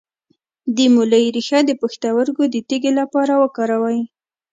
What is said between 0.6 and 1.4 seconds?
د مولی